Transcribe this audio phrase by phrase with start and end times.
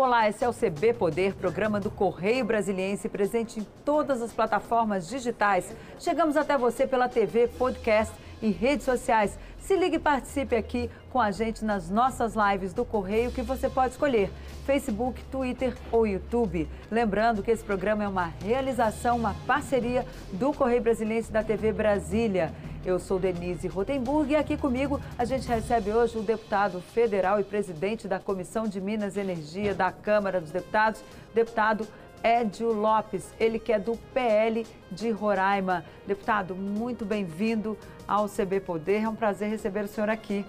[0.00, 5.08] Olá, esse é o CB Poder, programa do Correio Brasiliense, presente em todas as plataformas
[5.08, 5.74] digitais.
[5.98, 9.36] Chegamos até você pela TV, podcast e redes sociais.
[9.58, 13.68] Se ligue e participe aqui com a gente nas nossas lives do Correio que você
[13.68, 14.30] pode escolher:
[14.64, 16.68] Facebook, Twitter ou YouTube.
[16.88, 22.54] Lembrando que esse programa é uma realização, uma parceria do Correio Brasiliense da TV Brasília.
[22.84, 27.44] Eu sou Denise Rotenburg e aqui comigo a gente recebe hoje o deputado federal e
[27.44, 31.02] presidente da Comissão de Minas e Energia da Câmara dos Deputados,
[31.34, 31.86] deputado
[32.22, 35.84] Édio Lopes, ele que é do PL de Roraima.
[36.06, 37.76] Deputado, muito bem-vindo
[38.06, 40.44] ao CB Poder, é um prazer receber o senhor aqui.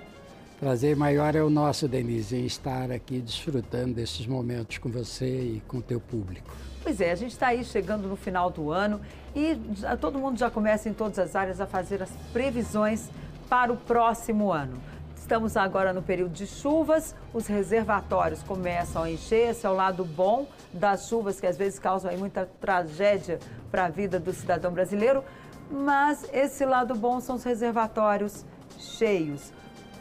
[0.60, 5.64] Prazer maior é o nosso, Denise, em estar aqui desfrutando desses momentos com você e
[5.68, 6.52] com o teu público.
[6.82, 9.02] Pois é, a gente está aí chegando no final do ano
[9.36, 9.60] e
[10.00, 13.10] todo mundo já começa em todas as áreas a fazer as previsões
[13.50, 14.80] para o próximo ano.
[15.16, 20.04] Estamos agora no período de chuvas, os reservatórios começam a encher, esse é o lado
[20.06, 25.24] bom das chuvas que às vezes causam muita tragédia para a vida do cidadão brasileiro,
[25.70, 28.44] mas esse lado bom são os reservatórios
[28.80, 29.54] cheios.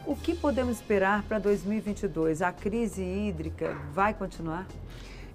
[0.07, 2.41] O que podemos esperar para 2022?
[2.41, 4.67] A crise hídrica vai continuar?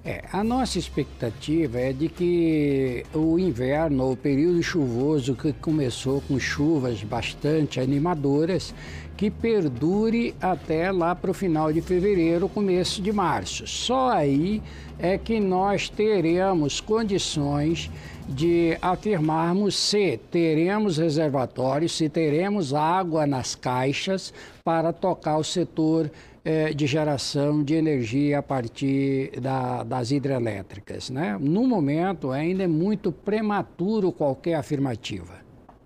[0.06, 6.38] É, a nossa expectativa é de que o inverno, o período chuvoso que começou com
[6.38, 8.76] chuvas bastante animadoras,
[9.16, 13.66] que perdure até lá para o final de fevereiro, começo de março.
[13.66, 14.62] Só aí
[15.00, 17.90] é que nós teremos condições
[18.28, 24.34] de afirmarmos se teremos reservatórios, se teremos água nas caixas
[24.66, 26.12] para tocar o setor
[26.46, 31.10] é, de geração de energia a partir da, das hidrelétricas.
[31.10, 31.38] Né?
[31.40, 35.42] No momento, ainda é muito prematuro qualquer afirmativa.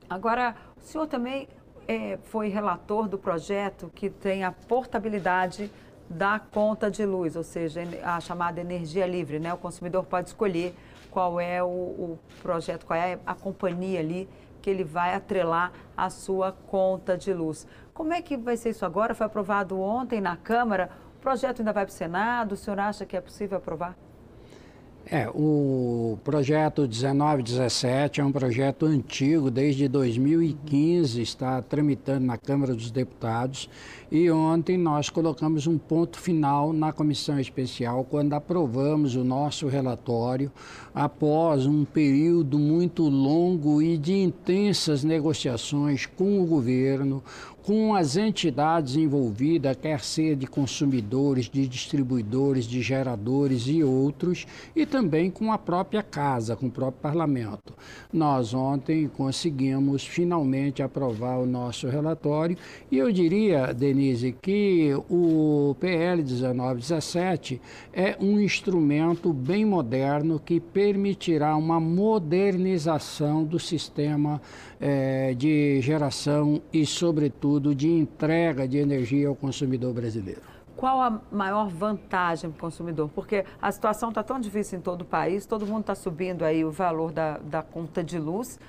[0.09, 1.47] Agora, o senhor também
[1.87, 5.71] é, foi relator do projeto que tem a portabilidade
[6.09, 9.39] da conta de luz, ou seja, a chamada energia livre.
[9.39, 9.53] Né?
[9.53, 10.73] O consumidor pode escolher
[11.11, 14.27] qual é o, o projeto, qual é a companhia ali
[14.61, 17.65] que ele vai atrelar a sua conta de luz.
[17.97, 19.15] Como é que vai ser isso agora?
[19.15, 20.91] Foi aprovado ontem na Câmara.
[21.17, 22.51] O projeto ainda vai para o Senado.
[22.51, 23.97] O senhor acha que é possível aprovar?
[25.09, 32.91] É, o projeto 1917 é um projeto antigo, desde 2015 está tramitando na Câmara dos
[32.91, 33.69] Deputados
[34.11, 40.51] e ontem nós colocamos um ponto final na comissão especial quando aprovamos o nosso relatório
[40.93, 47.23] após um período muito longo e de intensas negociações com o governo,
[47.67, 54.85] com as entidades envolvidas, quer ser de consumidores, de distribuidores, de geradores e outros, e
[54.85, 57.73] também com a própria casa, com o próprio parlamento.
[58.13, 62.57] Nós ontem conseguimos finalmente aprovar o nosso relatório
[62.89, 67.59] e eu diria, Denise, que o PL 1917
[67.91, 74.41] é um instrumento bem moderno que permitirá uma modernização do sistema
[74.79, 80.41] é, de geração e, sobretudo, de entrega de energia ao consumidor brasileiro.
[80.75, 83.09] Qual a maior vantagem para o consumidor?
[83.13, 86.63] Porque a situação está tão difícil em todo o país, todo mundo está subindo aí
[86.63, 88.59] o valor da, da conta de luz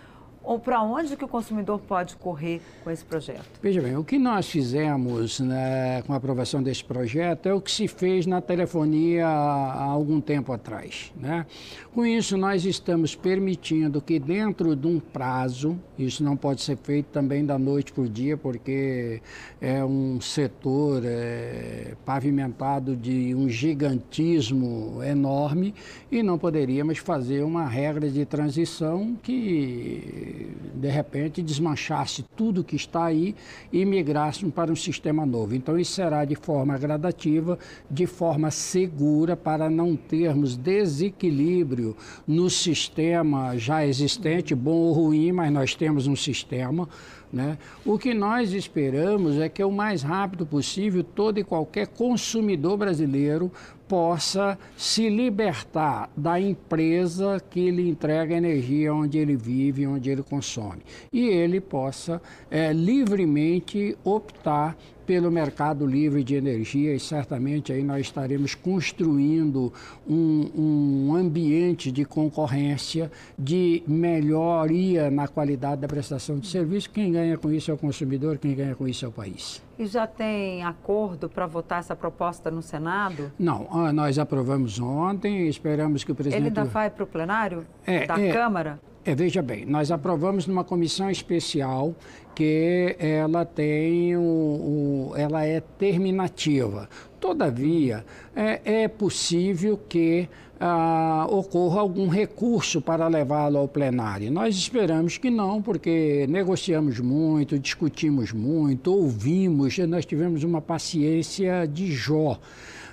[0.48, 3.44] ou para onde que o consumidor pode correr com esse projeto?
[3.62, 7.70] Veja bem, o que nós fizemos né, com a aprovação desse projeto é o que
[7.70, 11.12] se fez na telefonia há algum tempo atrás.
[11.20, 11.44] Né?
[11.92, 17.08] Com isso, nós estamos permitindo que dentro de um prazo, isso não pode ser feito
[17.08, 19.20] também da noite para o dia, porque
[19.60, 25.74] é um setor é, pavimentado de um gigantismo enorme
[26.10, 30.37] e não poderíamos fazer uma regra de transição que
[30.74, 33.34] de repente, desmanchasse tudo que está aí
[33.72, 35.54] e migrasse para um sistema novo.
[35.54, 37.58] Então, isso será de forma gradativa,
[37.90, 45.52] de forma segura, para não termos desequilíbrio no sistema já existente, bom ou ruim, mas
[45.52, 46.88] nós temos um sistema.
[47.32, 47.58] Né?
[47.84, 53.52] O que nós esperamos é que o mais rápido possível todo e qualquer consumidor brasileiro
[53.88, 60.82] possa se libertar da empresa que lhe entrega energia onde ele vive, onde ele consome.
[61.12, 62.20] E ele possa
[62.50, 64.76] é, livremente optar
[65.08, 69.72] pelo mercado livre de energia e certamente aí nós estaremos construindo
[70.06, 76.90] um, um ambiente de concorrência, de melhoria na qualidade da prestação de serviço.
[76.90, 79.62] Quem ganha com isso é o consumidor, quem ganha com isso é o país.
[79.78, 83.32] E já tem acordo para votar essa proposta no Senado?
[83.38, 86.38] Não, ah, nós aprovamos ontem, esperamos que o presidente...
[86.38, 88.78] Ele ainda vai para o plenário é, da é, Câmara?
[89.08, 91.94] É, veja bem, nós aprovamos numa comissão especial
[92.34, 96.90] que ela tem o, o ela é terminativa
[97.20, 100.28] Todavia, é, é possível que
[100.60, 104.30] ah, ocorra algum recurso para levá-lo ao plenário.
[104.30, 111.90] Nós esperamos que não, porque negociamos muito, discutimos muito, ouvimos, nós tivemos uma paciência de
[111.90, 112.38] Jó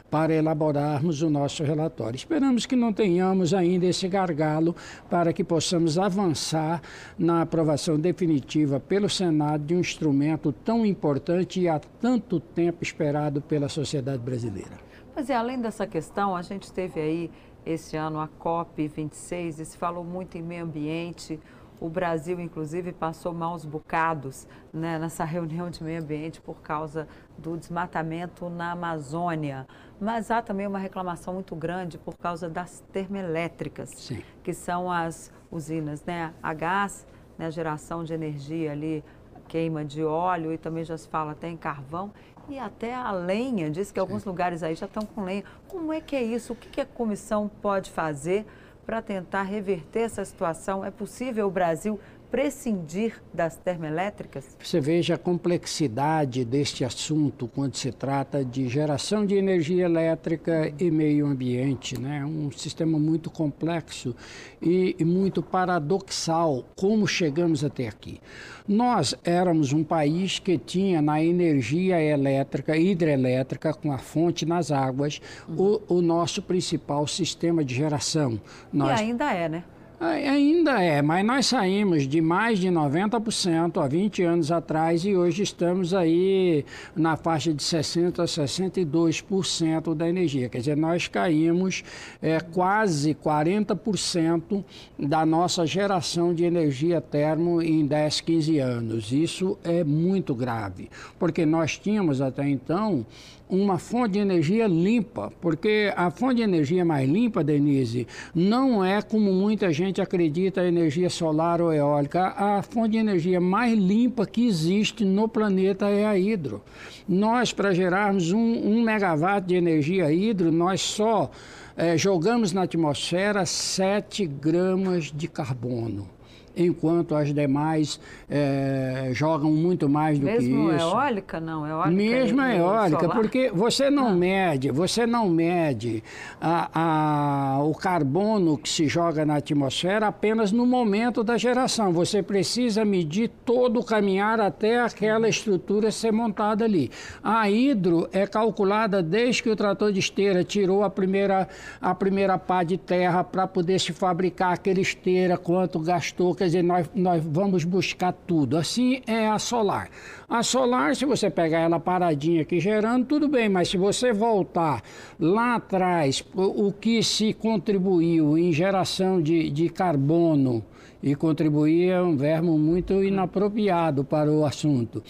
[0.09, 2.15] para elaborarmos o nosso relatório.
[2.15, 4.75] Esperamos que não tenhamos ainda esse gargalo
[5.09, 6.81] para que possamos avançar
[7.17, 13.41] na aprovação definitiva pelo Senado de um instrumento tão importante e há tanto tempo esperado
[13.41, 14.85] pela sociedade brasileira.
[15.15, 17.31] Mas é, além dessa questão, a gente teve aí
[17.65, 21.39] este ano a COP26 e se falou muito em meio ambiente.
[21.79, 27.07] O Brasil, inclusive, passou maus bocados né, nessa reunião de meio ambiente por causa
[27.37, 29.67] do desmatamento na Amazônia.
[29.99, 34.21] Mas há também uma reclamação muito grande por causa das termoelétricas, Sim.
[34.43, 37.07] que são as usinas né, a gás,
[37.37, 39.03] né, geração de energia ali,
[39.47, 42.11] queima de óleo e também já se fala até em carvão
[42.49, 44.01] e até a lenha, diz que Sim.
[44.01, 45.43] alguns lugares aí já estão com lenha.
[45.67, 46.53] Como é que é isso?
[46.53, 48.45] O que, que a comissão pode fazer
[48.85, 50.85] para tentar reverter essa situação?
[50.85, 51.99] É possível o Brasil
[52.35, 54.57] prescindir das termoelétricas?
[54.61, 60.91] Você veja a complexidade deste assunto quando se trata de geração de energia elétrica e
[60.91, 62.25] meio ambiente, né?
[62.25, 64.13] Um sistema muito complexo
[64.61, 68.19] e, e muito paradoxal como chegamos até aqui.
[68.67, 75.21] Nós éramos um país que tinha na energia elétrica, hidrelétrica, com a fonte nas águas,
[75.47, 75.79] uhum.
[75.87, 78.41] o, o, nosso principal sistema de geração.
[78.73, 78.99] Nós...
[78.99, 79.63] E ainda é, né?
[79.97, 85.43] Ainda é, mas nós saímos de mais de 90% há 20 anos atrás e hoje
[85.43, 90.49] estamos aí na faixa de 60% a 62% da energia.
[90.49, 91.81] Quer dizer, nós caímos
[92.21, 94.65] é, quase 40%
[94.99, 99.11] da nossa geração de energia termo em 10, 15 anos.
[99.13, 103.05] Isso é muito grave, porque nós tínhamos até então
[103.49, 109.01] uma fonte de energia limpa, porque a fonte de energia mais limpa, Denise, não é
[109.01, 112.27] como muita gente acredita a energia solar ou eólica.
[112.37, 116.63] A fonte de energia mais limpa que existe no planeta é a hidro.
[117.07, 121.29] Nós, para gerarmos um, um megawatt de energia hidro, nós só
[121.77, 126.14] é, jogamos na atmosfera 7 gramas de carbono
[126.55, 127.99] enquanto as demais
[128.29, 130.55] é, jogam muito mais do Mesmo que isso.
[130.55, 133.15] Mesmo eólica, não, eólica Mesmo eólica, solar?
[133.15, 134.13] porque você não ah.
[134.13, 136.03] mede, você não mede
[136.39, 141.91] a, a, o carbono que se joga na atmosfera apenas no momento da geração.
[141.91, 146.91] Você precisa medir todo o caminhar até aquela estrutura ser montada ali.
[147.23, 151.47] A hidro é calculada desde que o trator de esteira tirou a primeira,
[151.81, 156.63] a primeira pá de terra para poder se fabricar aquela esteira, quanto gastou, quer dizer,
[156.63, 158.57] nós, nós vamos buscar tudo.
[158.57, 159.89] Assim é a solar.
[160.29, 164.83] A solar, se você pegar ela paradinha aqui gerando, tudo bem, mas se você voltar
[165.19, 170.63] lá atrás, o, o que se contribuiu em geração de, de carbono,
[171.05, 175.03] e contribuir é um verbo muito inapropriado para o assunto.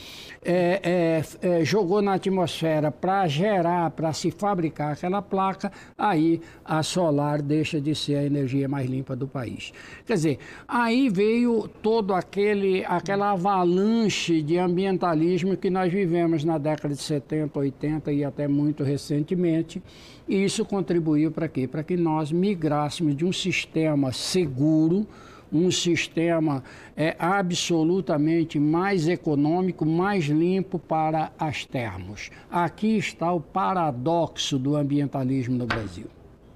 [0.44, 6.84] É, é, é, jogou na atmosfera para gerar, para se fabricar aquela placa, aí a
[6.84, 9.72] solar deixa de ser a energia mais limpa do país.
[10.06, 16.94] Quer dizer, aí veio todo aquele, aquela avalanche de ambientalismo que nós vivemos na década
[16.94, 19.82] de 70, 80 e até muito recentemente.
[20.28, 21.70] E isso contribuiu para quê?
[21.70, 25.08] Para que nós migrássemos de um sistema seguro,
[25.56, 26.64] um sistema
[26.96, 32.30] é, absolutamente mais econômico, mais limpo para as termos.
[32.52, 36.08] Aqui está o paradoxo do ambientalismo no Brasil.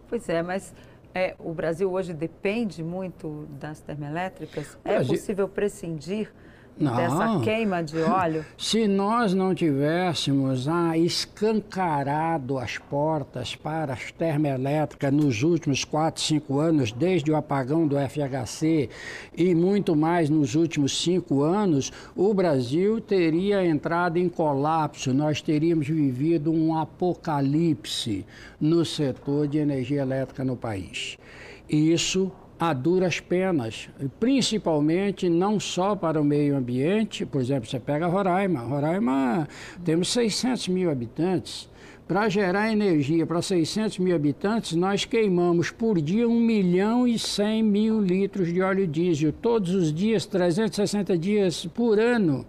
[0.08, 0.74] Pois é, mas
[1.13, 4.77] é, o Brasil hoje depende muito das termoelétricas?
[4.84, 6.32] É possível prescindir?
[6.79, 6.95] Não.
[6.95, 8.45] dessa queima de óleo?
[8.57, 16.59] Se nós não tivéssemos ah, escancarado as portas para as termoelétricas nos últimos 4, 5
[16.59, 18.89] anos, desde o apagão do FHC
[19.36, 25.88] e muito mais nos últimos 5 anos, o Brasil teria entrado em colapso, nós teríamos
[25.88, 28.25] vivido um apocalipse
[28.59, 31.17] no setor de energia elétrica no país.
[31.69, 33.89] Isso a duras penas,
[34.20, 39.48] principalmente não só para o meio ambiente, por exemplo, você pega Roraima, Roraima
[39.86, 41.70] temos 600 mil habitantes,
[42.06, 47.63] para gerar energia para 600 mil habitantes, nós queimamos por dia 1 milhão e 100
[47.63, 52.46] mil litros de óleo diesel, todos os dias, 360 dias por ano.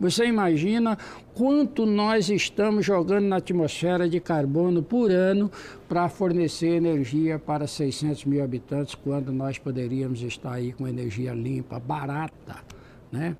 [0.00, 0.96] Você imagina
[1.34, 5.50] quanto nós estamos jogando na atmosfera de carbono por ano
[5.88, 11.80] para fornecer energia para 600 mil habitantes, quando nós poderíamos estar aí com energia limpa,
[11.80, 12.56] barata,
[13.10, 13.36] Né?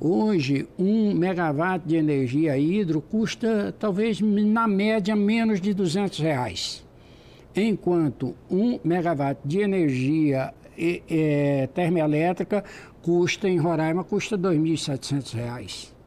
[0.00, 6.84] Hoje, um megawatt de energia hidro custa talvez na média menos de 200 reais,
[7.54, 12.64] enquanto um megawatt de energia é, termoelétrica
[13.02, 15.99] custa em Roraima custa R$ 2.700.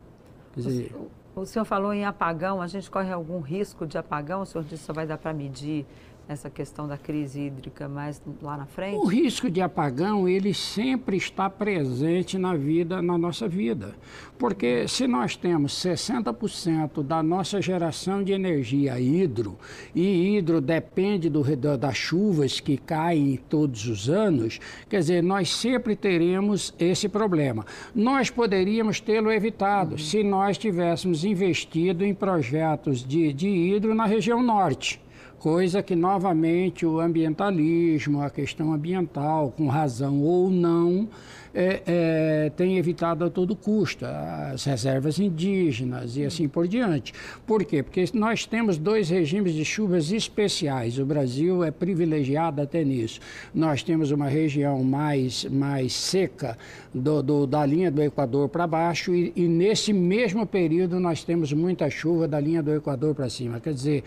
[0.55, 0.95] Dizer...
[1.35, 4.41] O, o senhor falou em apagão, a gente corre algum risco de apagão?
[4.41, 5.85] O senhor disse que só vai dar para medir
[6.27, 8.95] essa questão da crise hídrica mais lá na frente?
[8.95, 13.95] O risco de apagão, ele sempre está presente na vida, na nossa vida.
[14.37, 19.57] Porque se nós temos 60% da nossa geração de energia hidro,
[19.93, 21.43] e hidro depende do,
[21.77, 27.65] das chuvas que caem todos os anos, quer dizer, nós sempre teremos esse problema.
[27.93, 29.97] Nós poderíamos tê-lo evitado uhum.
[29.97, 35.02] se nós tivéssemos investido em projetos de, de hidro na região norte
[35.43, 41.09] coisa que novamente o ambientalismo, a questão ambiental, com razão ou não,
[41.53, 47.13] é, é, tem evitado a todo custo as reservas indígenas e assim por diante.
[47.45, 47.83] Por quê?
[47.83, 50.97] Porque nós temos dois regimes de chuvas especiais.
[50.97, 53.19] O Brasil é privilegiado até nisso.
[53.53, 56.57] Nós temos uma região mais, mais seca
[56.93, 61.53] do, do da linha do Equador para baixo e, e, nesse mesmo período nós temos
[61.53, 63.59] muita chuva da linha do Equador para cima.
[63.59, 64.03] Quer dizer,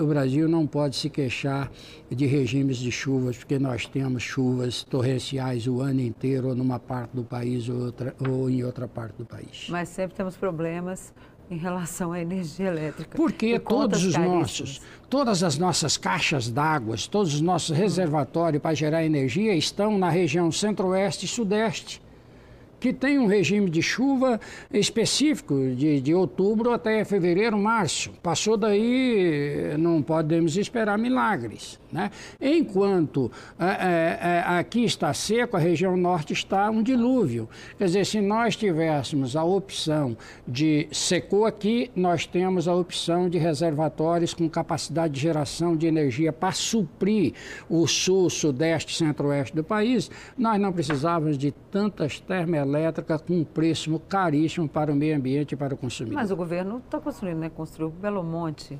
[0.00, 1.70] o Brasil não pode se queixar
[2.10, 7.14] de regimes de chuvas, porque nós temos chuvas torrenciais o ano inteiro ou numa parte
[7.14, 9.66] do país ou, outra, ou em outra parte do país.
[9.68, 11.12] Mas sempre temos problemas
[11.50, 13.16] em relação à energia elétrica.
[13.16, 19.04] Porque todos os nossos, todas as nossas caixas d'água, todos os nossos reservatórios para gerar
[19.04, 22.00] energia estão na região centro-oeste e sudeste
[22.80, 24.40] que tem um regime de chuva
[24.72, 28.10] específico de, de outubro até fevereiro, março.
[28.22, 31.78] Passou daí, não podemos esperar milagres.
[31.92, 32.10] Né?
[32.40, 37.48] Enquanto é, é, aqui está seco, a região norte está um dilúvio.
[37.76, 40.16] Quer dizer, se nós tivéssemos a opção
[40.48, 46.32] de secou aqui, nós temos a opção de reservatórios com capacidade de geração de energia
[46.32, 47.34] para suprir
[47.68, 52.69] o sul, sudeste, centro-oeste do país, nós não precisávamos de tantas termoelétricas
[53.26, 56.14] com um preço caríssimo para o meio ambiente e para o consumidor.
[56.14, 57.50] Mas o governo está construindo, né?
[57.50, 58.78] Construiu Belo Monte.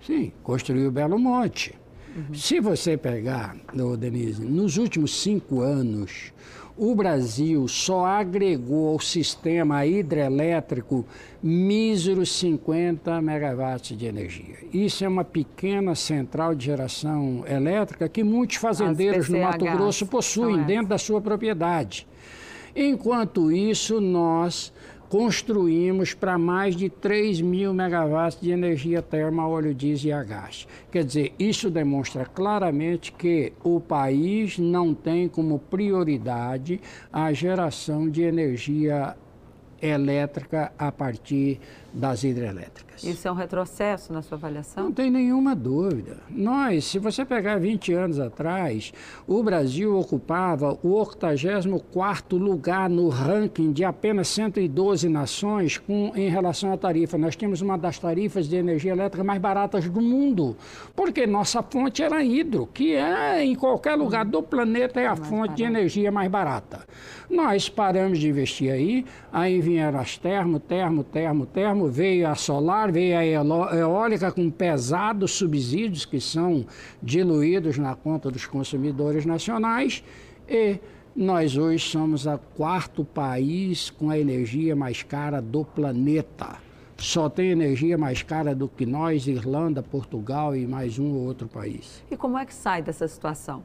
[0.00, 1.74] Sim, construiu Belo Monte.
[2.16, 2.34] Uhum.
[2.34, 3.56] Se você pegar,
[3.98, 6.32] Denise, nos últimos cinco anos,
[6.78, 11.06] o Brasil só agregou ao sistema hidrelétrico
[11.42, 14.56] míseros 50 megawatts de energia.
[14.72, 20.62] Isso é uma pequena central de geração elétrica que muitos fazendeiros no Mato Grosso possuem
[20.64, 22.06] dentro da sua propriedade.
[22.76, 24.70] Enquanto isso, nós
[25.08, 30.68] construímos para mais de 3 mil megawatts de energia terma, óleo diesel e a gás.
[30.92, 36.78] Quer dizer, isso demonstra claramente que o país não tem como prioridade
[37.10, 39.16] a geração de energia
[39.80, 41.58] elétrica a partir
[41.94, 42.85] das hidrelétricas.
[43.04, 44.84] Isso é um retrocesso na sua avaliação?
[44.84, 46.18] Não tem nenhuma dúvida.
[46.30, 48.92] Nós, se você pegar 20 anos atrás,
[49.26, 56.72] o Brasil ocupava o 84º lugar no ranking de apenas 112 nações com, em relação
[56.72, 57.18] à tarifa.
[57.18, 60.56] Nós tínhamos uma das tarifas de energia elétrica mais baratas do mundo,
[60.94, 65.54] porque nossa fonte era hidro, que é em qualquer lugar do planeta é a fonte
[65.54, 66.86] de energia mais barata.
[67.28, 72.85] Nós paramos de investir aí, aí vieram as termo, termo, termo, termo, veio a solar,
[72.90, 76.66] veio a eólica com pesados subsídios que são
[77.02, 80.02] diluídos na conta dos consumidores nacionais
[80.48, 80.78] e
[81.14, 86.58] nós hoje somos o quarto país com a energia mais cara do planeta.
[86.98, 91.48] Só tem energia mais cara do que nós, Irlanda, Portugal e mais um ou outro
[91.48, 92.02] país.
[92.10, 93.62] E como é que sai dessa situação?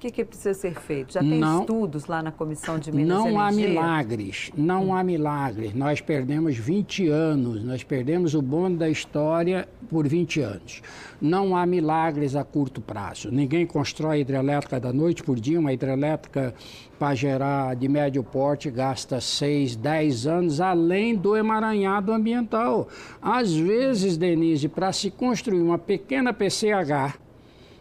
[0.00, 1.12] O que, que precisa ser feito?
[1.12, 4.94] Já tem não, estudos lá na Comissão de Minas Não há milagres, não hum.
[4.94, 5.74] há milagres.
[5.74, 10.80] Nós perdemos 20 anos, nós perdemos o bonde da história por 20 anos.
[11.20, 13.30] Não há milagres a curto prazo.
[13.30, 16.54] Ninguém constrói hidrelétrica da noite por dia, uma hidrelétrica
[16.98, 22.88] para gerar de médio porte gasta 6, 10 anos, além do emaranhado ambiental.
[23.20, 27.20] Às vezes, Denise, para se construir uma pequena PCH,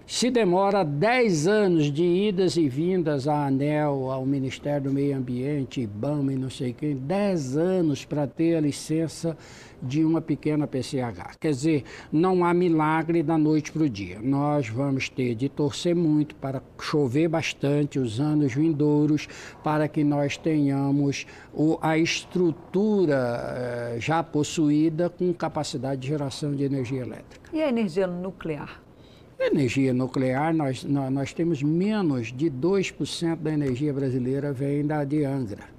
[0.10, 5.82] se demora 10 anos de idas e vindas à ANEL, ao Ministério do Meio Ambiente,
[5.82, 9.38] IBAMA e não sei quem, 10 anos para ter a licença
[9.80, 11.38] de uma pequena PCH.
[11.40, 14.18] Quer dizer, não há milagre da noite para o dia.
[14.20, 19.28] Nós vamos ter de torcer muito para chover bastante os anos vindouros,
[19.64, 21.28] para que nós tenhamos
[21.84, 27.52] a estrutura eh, já possuída com capacidade de geração de energia elétrica.
[27.54, 28.89] E a energia nuclear?
[29.40, 35.24] Energia nuclear, nós, nós, nós temos menos de 2% da energia brasileira vem da de
[35.24, 35.79] Angra.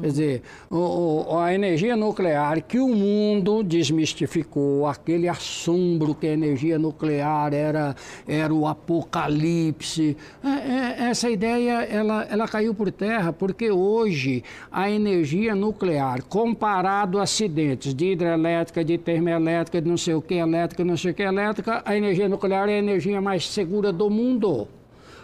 [0.00, 6.78] Quer dizer, o, a energia nuclear que o mundo desmistificou, aquele assombro que a energia
[6.78, 7.94] nuclear era,
[8.26, 14.42] era o apocalipse, é, é, essa ideia ela, ela caiu por terra, porque hoje
[14.72, 20.34] a energia nuclear, comparado a acidentes de hidrelétrica, de termoelétrica, de não sei o que
[20.34, 24.08] elétrica, não sei o que elétrica, a energia nuclear é a energia mais segura do
[24.08, 24.66] mundo.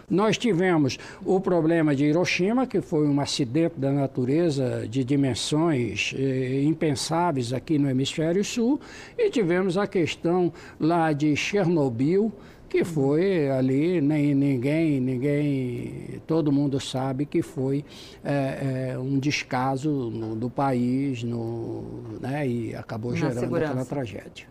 [0.09, 6.63] Nós tivemos o problema de Hiroshima, que foi um acidente da natureza de dimensões eh,
[6.63, 8.79] impensáveis aqui no hemisfério sul,
[9.17, 12.31] e tivemos a questão lá de Chernobyl,
[12.69, 17.83] que foi ali, nem, ninguém, ninguém, todo mundo sabe que foi
[18.23, 21.83] é, é, um descaso no, do país no,
[22.21, 23.71] né, e acabou Na gerando segurança.
[23.73, 24.47] aquela tragédia.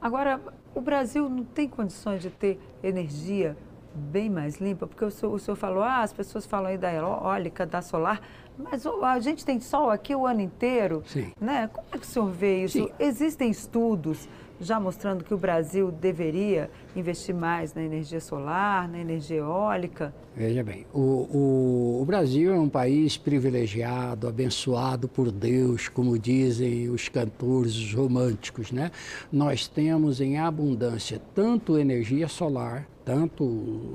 [0.00, 0.40] Agora,
[0.74, 3.56] o Brasil não tem condições de ter energia
[3.98, 4.86] bem mais limpa?
[4.86, 8.20] Porque o senhor, o senhor falou, ah, as pessoas falam aí da eólica, da solar,
[8.56, 11.02] mas a gente tem sol aqui o ano inteiro.
[11.06, 11.32] Sim.
[11.40, 11.68] Né?
[11.72, 12.78] Como é que o senhor vê isso?
[12.78, 12.90] Sim.
[12.98, 14.28] Existem estudos
[14.60, 20.12] já mostrando que o Brasil deveria investir mais na energia solar, na energia eólica?
[20.34, 26.88] Veja bem, o, o, o, Brasil é um país privilegiado, abençoado por Deus, como dizem
[26.88, 28.90] os cantores românticos, né?
[29.32, 33.88] Nós temos em abundância tanto energia solar, tanto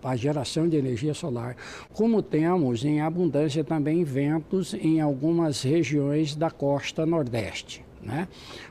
[0.00, 1.56] a geração de energia solar,
[1.92, 7.84] como temos em abundância também ventos em algumas regiões da costa nordeste.
[8.00, 8.28] Né?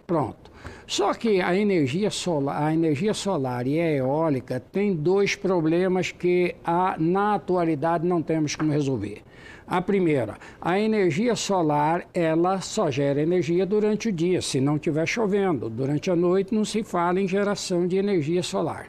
[0.07, 0.49] Pronto.
[0.87, 6.55] Só que a energia, solar, a energia solar e a eólica têm dois problemas que
[6.63, 9.21] a, na atualidade não temos como resolver.
[9.67, 15.05] A primeira, a energia solar, ela só gera energia durante o dia, se não estiver
[15.05, 15.69] chovendo.
[15.69, 18.87] Durante a noite não se fala em geração de energia solar.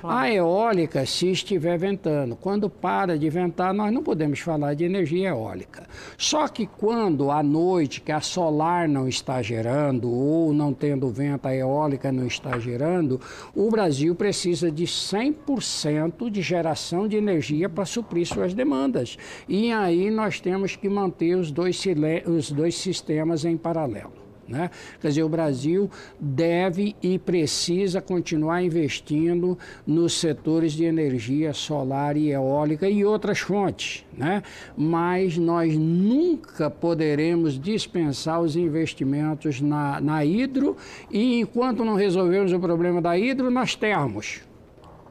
[0.00, 0.16] Claro.
[0.16, 5.30] A eólica, se estiver ventando, quando para de ventar, nós não podemos falar de energia
[5.30, 5.88] eólica.
[6.16, 11.48] Só que quando à noite, que a solar não está gerando, ou não tendo vento,
[11.48, 13.20] a eólica não está gerando,
[13.52, 19.18] o Brasil precisa de 100% de geração de energia para suprir suas demandas.
[19.48, 21.82] E aí nós temos que manter os dois,
[22.24, 24.27] os dois sistemas em paralelo.
[24.48, 24.70] Né?
[24.98, 32.30] Quer dizer, o Brasil deve e precisa continuar investindo nos setores de energia solar e
[32.30, 34.42] eólica e outras fontes, né?
[34.74, 40.76] mas nós nunca poderemos dispensar os investimentos na, na hidro
[41.10, 44.40] e enquanto não resolvermos o problema da hidro, nas termos.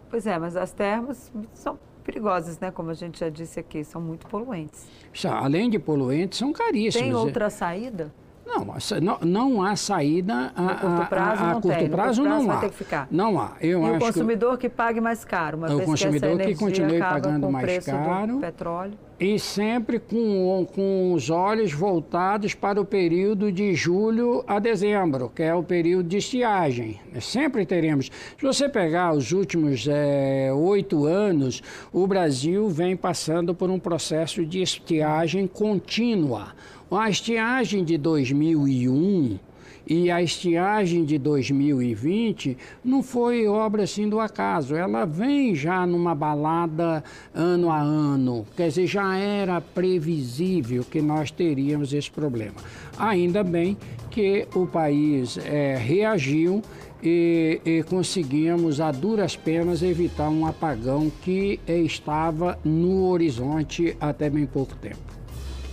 [0.10, 2.72] Pois é, mas as termos são perigosas, né?
[2.72, 4.88] Como a gente já disse aqui, são muito poluentes.
[5.30, 7.06] Além de poluentes, são caríssimas.
[7.06, 8.12] Tem outra saída?
[8.48, 8.66] Não,
[9.02, 11.90] não, não há saída a, curto prazo, a, a, a curto tem.
[11.90, 12.58] prazo, curto prazo não há.
[12.58, 13.08] ter que ficar.
[13.12, 13.52] Não há.
[13.60, 14.70] Eu e o consumidor que...
[14.70, 18.40] que pague mais caro, uma o vez consumidor que, que continue pagando mais caro.
[18.40, 18.94] petróleo.
[19.20, 25.42] E sempre com, com os olhos voltados para o período de julho a dezembro, que
[25.42, 27.02] é o período de estiagem.
[27.20, 28.12] Sempre teremos.
[28.38, 34.46] Se você pegar os últimos é, oito anos, o Brasil vem passando por um processo
[34.46, 36.54] de estiagem contínua.
[36.90, 39.38] A estiagem de 2001
[39.86, 46.16] e a estiagem de 2020 não foi obra assim do acaso, ela vem já numa
[46.16, 47.04] balada
[47.36, 52.56] ano a ano, quer dizer, já era previsível que nós teríamos esse problema.
[52.98, 53.78] Ainda bem
[54.10, 56.62] que o país é, reagiu
[57.04, 64.46] e, e, conseguimos, a duras penas, evitar um apagão que estava no horizonte até bem
[64.46, 65.17] pouco tempo.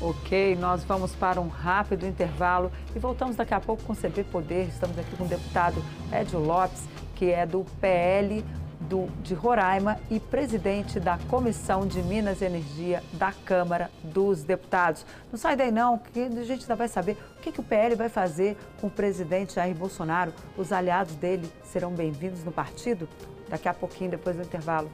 [0.07, 4.25] Ok, nós vamos para um rápido intervalo e voltamos daqui a pouco com o CB
[4.25, 4.69] Poder.
[4.69, 8.45] Estamos aqui com o deputado Edio Lopes, que é do PL
[8.81, 15.07] do, de Roraima e presidente da Comissão de Minas e Energia da Câmara dos Deputados.
[15.33, 17.95] Não sai daí não, que a gente ainda vai saber o que, que o PL
[17.95, 20.35] vai fazer com o presidente Jair Bolsonaro.
[20.55, 23.09] Os aliados dele serão bem-vindos no partido?
[23.49, 24.91] Daqui a pouquinho, depois do intervalo.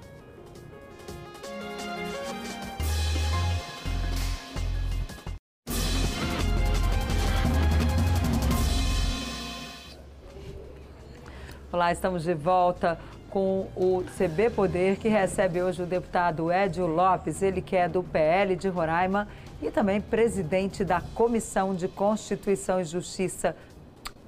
[11.81, 12.99] Olá, estamos de volta
[13.31, 18.03] com o CB Poder, que recebe hoje o deputado Edio Lopes, ele que é do
[18.03, 19.27] PL de Roraima
[19.63, 23.57] e também presidente da Comissão de Constituição e Justiça,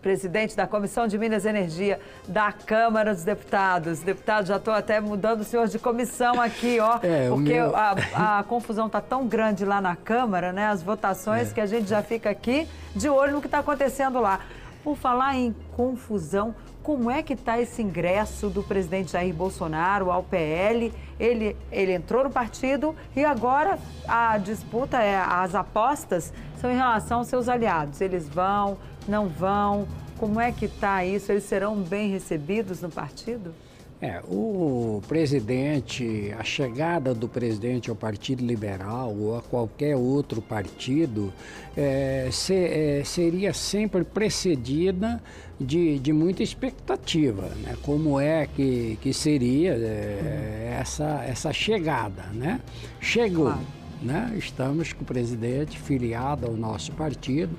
[0.00, 4.00] presidente da Comissão de Minas e Energia da Câmara dos Deputados.
[4.00, 7.76] Deputado, já estou até mudando o senhor de comissão aqui, ó, é, porque meu...
[7.76, 11.54] a, a, confusão está tão grande lá na Câmara, né, as votações, é.
[11.54, 14.40] que a gente já fica aqui de olho no que está acontecendo lá.
[14.82, 20.22] Por falar em confusão, como é que está esse ingresso do presidente Jair Bolsonaro ao
[20.22, 20.92] PL?
[21.18, 27.18] Ele, ele entrou no partido e agora a disputa, é, as apostas são em relação
[27.18, 28.00] aos seus aliados.
[28.00, 29.86] Eles vão, não vão?
[30.18, 31.30] Como é que está isso?
[31.30, 33.54] Eles serão bem recebidos no partido?
[34.02, 41.32] É, o presidente, a chegada do presidente ao Partido Liberal ou a qualquer outro partido
[41.76, 45.22] é, se, é, seria sempre precedida
[45.60, 47.76] de, de muita expectativa, né?
[47.80, 52.60] Como é que, que seria é, essa, essa chegada, né?
[53.00, 53.60] Chegou, claro.
[54.02, 54.34] né?
[54.36, 57.56] Estamos com o presidente filiado ao nosso partido.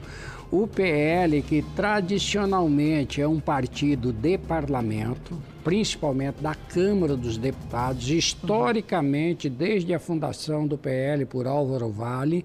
[0.51, 9.49] O PL, que tradicionalmente é um partido de parlamento, principalmente da Câmara dos Deputados, historicamente,
[9.49, 12.43] desde a fundação do PL por Álvaro Vale,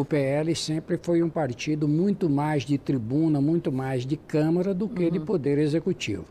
[0.00, 4.88] o PL sempre foi um partido muito mais de tribuna, muito mais de Câmara do
[4.88, 5.10] que uhum.
[5.10, 6.24] de Poder Executivo.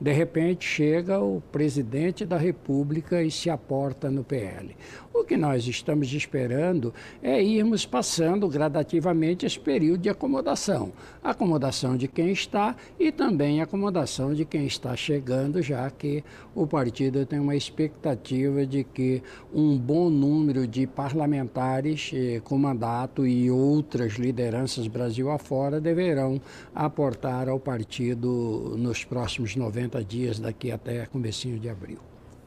[0.00, 4.74] De repente chega o presidente da República e se aporta no PL.
[5.12, 10.92] O que nós estamos esperando é irmos passando gradativamente esse período de acomodação.
[11.22, 17.26] Acomodação de quem está e também acomodação de quem está chegando, já que o partido
[17.26, 24.12] tem uma expectativa de que um bom número de parlamentares eh, com mandato e outras
[24.14, 26.40] lideranças Brasil afora deverão
[26.74, 31.98] aportar ao partido nos próximos 90 90 dias daqui até comecinho de abril.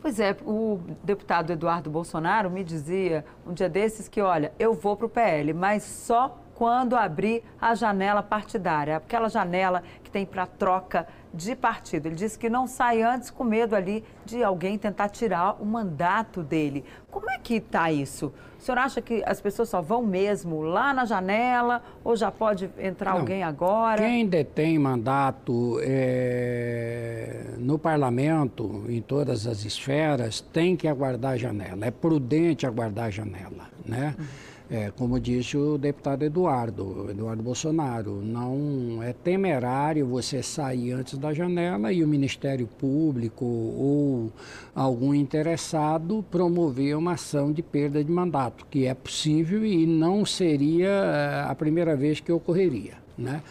[0.02, 4.98] Pois é, o deputado Eduardo Bolsonaro me dizia um dia desses que, olha, eu vou
[4.98, 9.82] para o PL, mas só quando abrir a janela partidária, aquela janela
[10.14, 12.06] tem para troca de partido.
[12.06, 16.44] Ele disse que não sai antes com medo ali de alguém tentar tirar o mandato
[16.44, 16.86] dele.
[17.10, 18.32] Como é que está isso?
[18.60, 22.70] O senhor acha que as pessoas só vão mesmo lá na janela ou já pode
[22.78, 23.98] entrar não, alguém agora?
[23.98, 31.86] Quem detém mandato é, no parlamento, em todas as esferas, tem que aguardar a janela.
[31.86, 34.16] É prudente aguardar a janela, né?
[34.18, 34.26] Uhum.
[34.74, 41.32] É, como disse o deputado Eduardo, Eduardo Bolsonaro, não é temerário você sair antes da
[41.32, 44.32] janela e o Ministério Público ou
[44.74, 50.90] algum interessado promover uma ação de perda de mandato, que é possível e não seria
[50.90, 52.96] é, a primeira vez que ocorreria.
[53.16, 53.44] Né?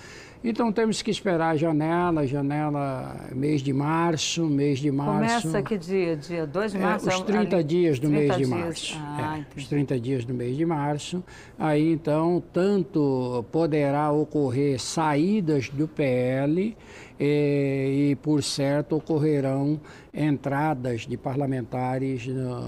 [0.45, 5.43] Então temos que esperar a janela, janela mês de março, mês de março.
[5.43, 6.17] Começa que dia?
[6.17, 7.09] Dia 2 de março?
[7.09, 8.49] É, os 30 ali, dias do 30 mês dias.
[8.49, 8.99] de março.
[8.99, 11.23] Ah, é, os 30 dias do mês de março.
[11.57, 16.77] Aí então, tanto poderá ocorrer saídas do PL e,
[17.21, 19.81] eh, e por certo, ocorrerão
[20.13, 22.61] entradas de parlamentares no,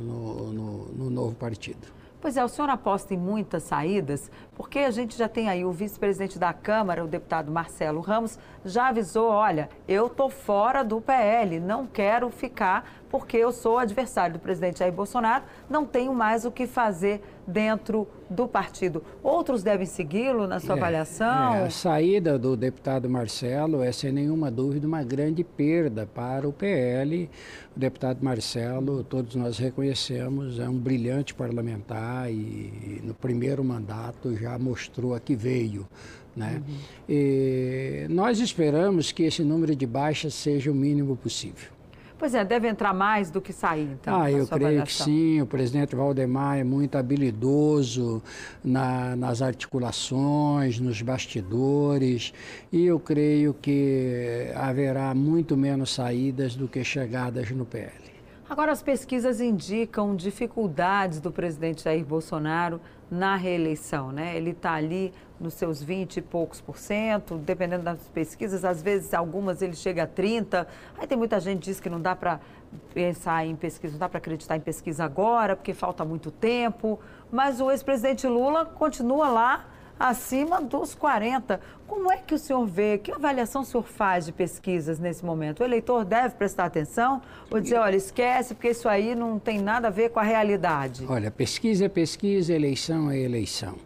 [0.00, 1.95] no, no, no novo partido.
[2.26, 5.70] Pois é, o senhor aposta em muitas saídas, porque a gente já tem aí o
[5.70, 11.60] vice-presidente da Câmara, o deputado Marcelo Ramos, já avisou, olha, eu tô fora do PL,
[11.60, 16.50] não quero ficar porque eu sou adversário do presidente Jair Bolsonaro, não tenho mais o
[16.50, 19.02] que fazer dentro do partido.
[19.22, 21.54] Outros devem segui-lo na sua é, avaliação?
[21.54, 26.52] É, a saída do deputado Marcelo é, sem nenhuma dúvida, uma grande perda para o
[26.52, 27.30] PL.
[27.76, 34.58] O deputado Marcelo, todos nós reconhecemos, é um brilhante parlamentar e, no primeiro mandato já
[34.58, 35.86] mostrou a que veio.
[36.34, 36.62] Né?
[37.08, 38.14] Uhum.
[38.14, 41.75] nós esperamos que esse número de baixas seja o mínimo possível.
[42.18, 44.20] Pois é, deve entrar mais do que sair, então.
[44.20, 45.06] Ah, eu creio avaliação.
[45.06, 45.40] que sim.
[45.42, 48.22] O presidente Valdemar é muito habilidoso
[48.64, 52.32] na, nas articulações, nos bastidores,
[52.72, 58.06] e eu creio que haverá muito menos saídas do que chegadas no PL.
[58.48, 64.36] Agora, as pesquisas indicam dificuldades do presidente Jair Bolsonaro na reeleição, né?
[64.36, 69.12] Ele está ali nos seus 20 e poucos por cento, dependendo das pesquisas, às vezes
[69.12, 70.66] algumas ele chega a 30.
[70.96, 72.40] Aí tem muita gente que diz que não dá para
[72.92, 76.98] pensar em pesquisa, não dá para acreditar em pesquisa agora, porque falta muito tempo.
[77.30, 79.66] Mas o ex-presidente Lula continua lá
[79.98, 81.60] acima dos 40.
[81.86, 85.60] Como é que o senhor vê, que avaliação o senhor faz de pesquisas nesse momento?
[85.60, 89.88] O eleitor deve prestar atenção ou dizer, olha, esquece, porque isso aí não tem nada
[89.88, 91.06] a ver com a realidade?
[91.08, 93.76] Olha, pesquisa é pesquisa, eleição é eleição.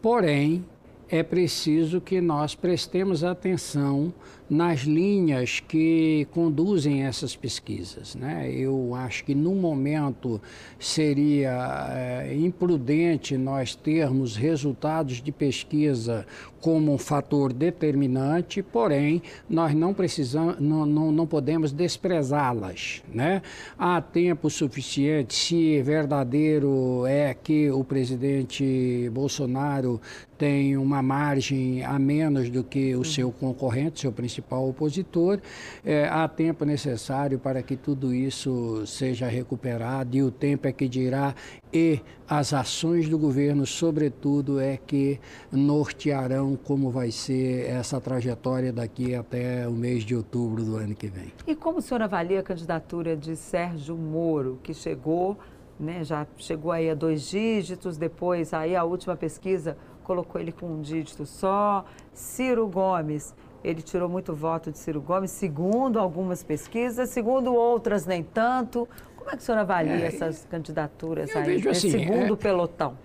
[0.00, 0.64] Porém,
[1.08, 4.12] é preciso que nós prestemos atenção
[4.48, 8.14] nas linhas que conduzem essas pesquisas.
[8.14, 8.50] Né?
[8.50, 10.40] Eu acho que no momento
[10.78, 16.26] seria é, imprudente nós termos resultados de pesquisa
[16.60, 23.02] como um fator determinante, porém nós não precisamos, não, não, não podemos desprezá-las.
[23.12, 23.42] Né?
[23.78, 30.00] Há tempo suficiente, se verdadeiro é que o presidente Bolsonaro
[30.38, 35.40] tem uma margem a menos do que o seu concorrente, seu principal opositor.
[35.84, 40.88] É, há tempo necessário para que tudo isso seja recuperado e o tempo é que
[40.88, 41.34] dirá
[41.74, 45.18] e as ações do governo, sobretudo, é que
[45.50, 51.08] nortearão como vai ser essa trajetória daqui até o mês de outubro do ano que
[51.08, 51.32] vem.
[51.44, 55.36] E como o senhor avalia a candidatura de Sérgio Moro, que chegou,
[55.78, 60.66] né, já chegou aí a dois dígitos, depois aí a última pesquisa colocou ele com
[60.66, 61.84] um dígito só.
[62.12, 68.22] Ciro Gomes, ele tirou muito voto de Ciro Gomes, segundo algumas pesquisas, segundo outras nem
[68.22, 68.86] tanto.
[69.16, 72.98] Como é que o senhor avalia é, essas candidaturas aí, nesse assim, segundo é, pelotão?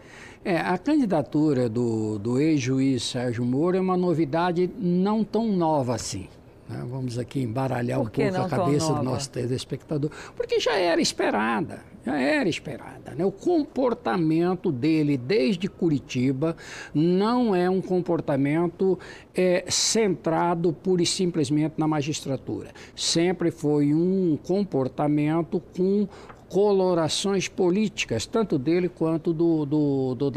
[0.43, 6.28] É, a candidatura do, do ex-juiz Sérgio Moro é uma novidade não tão nova assim.
[6.67, 6.86] Né?
[6.89, 12.18] Vamos aqui embaralhar um pouco a cabeça do nosso telespectador, porque já era esperada, já
[12.20, 13.14] era esperada.
[13.16, 13.26] Né?
[13.26, 16.56] O comportamento dele desde Curitiba
[16.94, 18.98] não é um comportamento
[19.36, 22.70] é, centrado pura e simplesmente na magistratura.
[22.96, 26.08] Sempre foi um comportamento com
[26.48, 30.32] colorações políticas, tanto dele quanto do, do, do.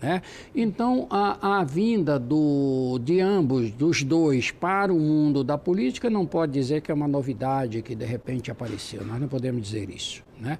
[0.00, 0.22] Né?
[0.54, 6.24] Então, a, a vinda do, de ambos, dos dois, para o mundo da política não
[6.24, 9.04] pode dizer que é uma novidade que de repente apareceu.
[9.04, 10.27] Nós não podemos dizer isso.
[10.40, 10.58] Né?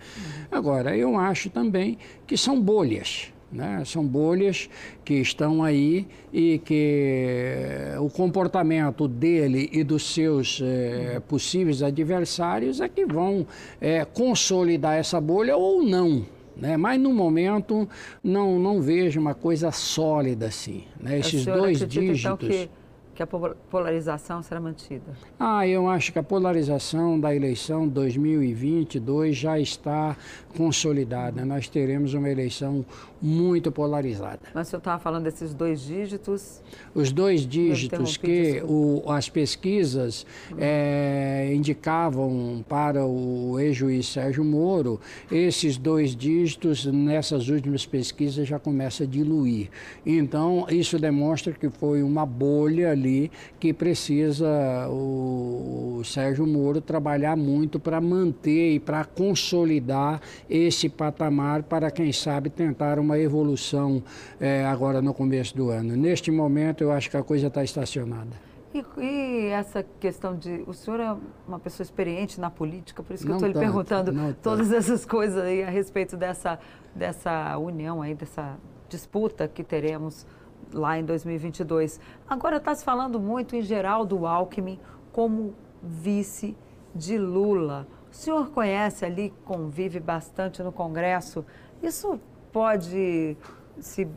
[0.51, 3.33] Agora, eu acho também que são bolhas.
[3.51, 3.83] Né?
[3.87, 4.69] São bolhas
[5.05, 12.88] que estão aí e que o comportamento dele e dos seus é, possíveis adversários é
[12.88, 13.47] que vão
[13.81, 16.27] é, consolidar essa bolha ou não.
[16.55, 16.77] Né?
[16.77, 17.88] Mas no momento
[18.23, 20.85] não, não vejo uma coisa sólida assim.
[21.01, 21.21] Né?
[21.21, 22.21] Esses dois acredita, dígitos.
[22.21, 22.69] Então, que
[23.18, 25.12] que a polarização será mantida?
[25.40, 30.16] Ah, eu acho que a polarização da eleição 2022 já está
[30.57, 31.44] consolidada.
[31.44, 32.87] Nós teremos uma eleição
[33.20, 34.40] muito polarizada.
[34.54, 36.62] Mas o senhor estava falando desses dois dígitos?
[36.94, 40.24] Os dois dígitos que o, as pesquisas
[40.57, 45.00] é, indicavam para o ex-juiz Sérgio Moro,
[45.31, 49.70] esses dois dígitos, nessas últimas pesquisas, já começa a diluir.
[50.07, 56.81] Então, isso demonstra que foi uma bolha ali ali que precisa o, o Sérgio Moro
[56.81, 64.03] trabalhar muito para manter e para consolidar esse patamar para, quem sabe, tentar uma evolução
[64.40, 65.97] é, agora no começo do ano.
[65.97, 68.49] Neste momento, eu acho que a coisa está estacionada.
[68.75, 70.64] E, e, essa questão de.
[70.66, 71.16] O senhor é
[71.47, 75.05] uma pessoa experiente na política, por isso que não eu estou lhe perguntando todas essas
[75.07, 76.59] coisas aí a respeito dessa,
[76.94, 80.27] dessa união aí, dessa disputa que teremos
[80.73, 82.01] lá em 2022.
[82.29, 84.79] Agora está se falando muito em geral do Alckmin
[85.12, 86.57] como vice
[86.94, 87.87] de Lula.
[88.11, 91.44] O senhor conhece ali, convive bastante no Congresso.
[91.83, 92.21] Isso
[92.52, 93.37] pode
[93.80, 94.08] se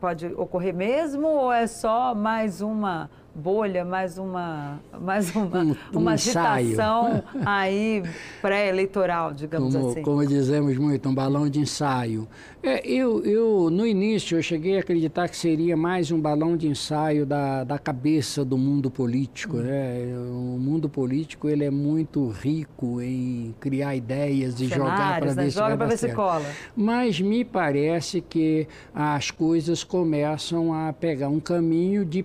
[0.00, 3.10] pode ocorrer mesmo ou é só mais uma
[3.40, 8.02] bolha, mais uma, mais uma, um, uma agitação aí
[8.42, 10.02] pré-eleitoral, digamos como, assim.
[10.02, 12.28] Como dizemos muito, um balão de ensaio.
[12.62, 16.68] É, eu, eu, no início, eu cheguei a acreditar que seria mais um balão de
[16.68, 19.56] ensaio da, da cabeça do mundo político.
[19.56, 19.62] Hum.
[19.62, 20.14] Né?
[20.16, 25.44] O mundo político ele é muito rico em criar ideias e Cenários, jogar para né?
[25.44, 26.44] ver, Joga ver se cola.
[26.76, 32.22] Mas me parece que as coisas começam a pegar um caminho de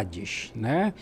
[0.00, 0.52] possibilidades.
[0.54, 0.92] Né?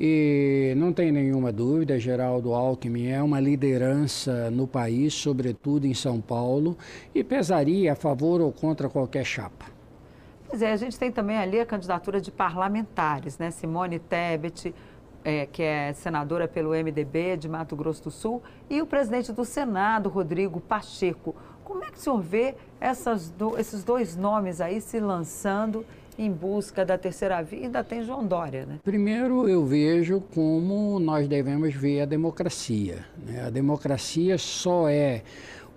[0.00, 6.20] E não tem nenhuma dúvida, Geraldo Alckmin é uma liderança no país, sobretudo em São
[6.20, 6.76] Paulo,
[7.14, 9.66] e pesaria a favor ou contra qualquer chapa.
[10.48, 13.50] Pois é, a gente tem também ali a candidatura de parlamentares, né?
[13.50, 14.72] Simone Tebet,
[15.24, 18.40] é, que é senadora pelo MDB de Mato Grosso do Sul,
[18.70, 21.34] e o presidente do Senado, Rodrigo Pacheco.
[21.64, 25.84] Como é que o senhor vê essas do, esses dois nomes aí se lançando
[26.18, 27.64] em busca da terceira via?
[27.64, 28.78] Ainda tem João Dória, né?
[28.82, 33.04] Primeiro, eu vejo como nós devemos ver a democracia.
[33.26, 33.44] Né?
[33.46, 35.22] A democracia só é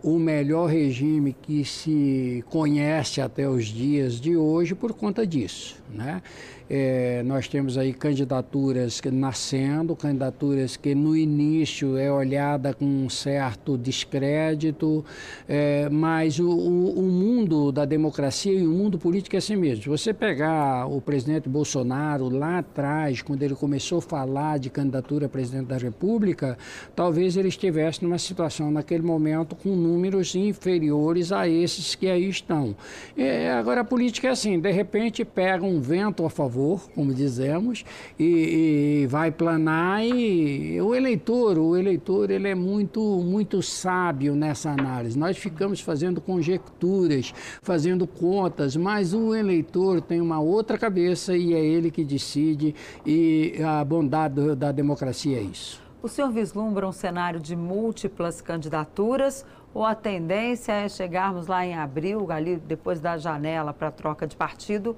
[0.02, 5.78] o melhor regime que se conhece até os dias de hoje por conta disso.
[5.94, 6.22] Né?
[6.70, 13.76] É, nós temos aí candidaturas nascendo, candidaturas que no início é olhada com um certo
[13.76, 15.04] descrédito,
[15.48, 19.82] é, mas o, o, o, mundo da democracia e o mundo político é assim mesmo.
[19.82, 25.26] Se você pegar o presidente Bolsonaro lá atrás, quando ele começou a falar de candidatura
[25.26, 26.56] a presidente da República,
[26.96, 32.30] talvez ele estivesse numa situação naquele momento com um números inferiores a esses que aí
[32.30, 32.76] estão.
[33.18, 37.84] É, agora, a política é assim: de repente pega um vento a favor, como dizemos,
[38.18, 44.70] e, e vai planar e o eleitor, o eleitor, ele é muito, muito sábio nessa
[44.72, 45.18] análise.
[45.18, 51.64] Nós ficamos fazendo conjecturas, fazendo contas, mas o eleitor tem uma outra cabeça e é
[51.64, 52.76] ele que decide
[53.06, 55.82] e a bondade da democracia é isso.
[56.02, 61.76] O senhor vislumbra um cenário de múltiplas candidaturas ou a tendência é chegarmos lá em
[61.76, 64.98] abril, ali depois da janela para troca de partido,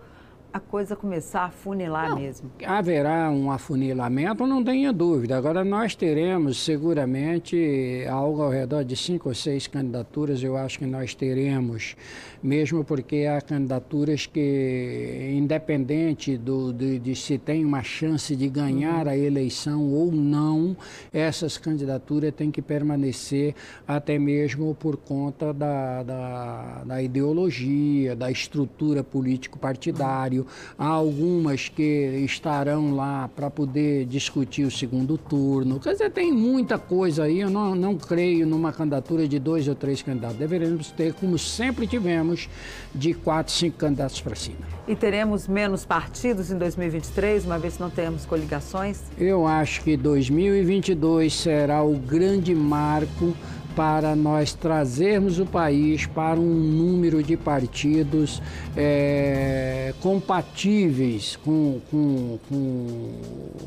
[0.53, 2.51] a coisa começar a funilar não, mesmo?
[2.65, 5.37] Haverá um afunilamento, não tenha dúvida.
[5.37, 10.85] Agora, nós teremos seguramente algo ao redor de cinco ou seis candidaturas, eu acho que
[10.85, 11.95] nós teremos,
[12.43, 19.05] mesmo porque há candidaturas que, independente do, de, de se tem uma chance de ganhar
[19.05, 19.11] uhum.
[19.11, 20.75] a eleição ou não,
[21.13, 23.55] essas candidaturas têm que permanecer
[23.87, 30.40] até mesmo por conta da, da, da ideologia, da estrutura político-partidária.
[30.77, 35.79] Há algumas que estarão lá para poder discutir o segundo turno.
[35.79, 37.41] Quer dizer, tem muita coisa aí.
[37.41, 40.37] Eu não, não creio numa candidatura de dois ou três candidatos.
[40.37, 42.49] Deveremos ter, como sempre tivemos,
[42.93, 44.59] de quatro, cinco candidatos para cima.
[44.87, 48.99] E teremos menos partidos em 2023, uma vez que não temos coligações?
[49.17, 53.35] Eu acho que 2022 será o grande marco
[53.75, 58.41] para nós trazermos o país para um número de partidos
[58.75, 63.11] é, compatíveis com, com, com,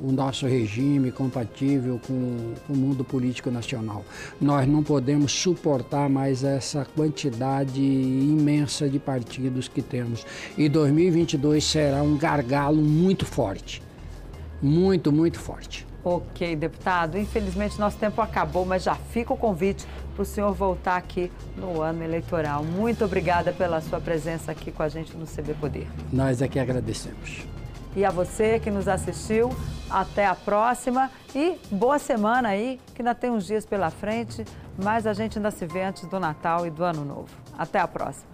[0.02, 4.04] o nosso regime, compatível com, com o mundo político nacional.
[4.40, 10.26] Nós não podemos suportar mais essa quantidade imensa de partidos que temos.
[10.56, 13.82] E 2022 será um gargalo muito forte.
[14.60, 15.86] Muito, muito forte.
[16.04, 17.16] Ok, deputado.
[17.16, 21.80] Infelizmente, nosso tempo acabou, mas já fica o convite para o senhor voltar aqui no
[21.80, 22.62] ano eleitoral.
[22.62, 25.88] Muito obrigada pela sua presença aqui com a gente no CB Poder.
[26.12, 27.46] Nós é que agradecemos.
[27.96, 29.50] E a você que nos assistiu,
[29.88, 34.44] até a próxima e boa semana aí, que ainda tem uns dias pela frente,
[34.76, 37.28] mas a gente ainda se vê antes do Natal e do Ano Novo.
[37.56, 38.33] Até a próxima.